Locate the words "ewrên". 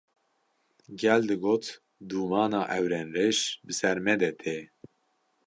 2.77-3.07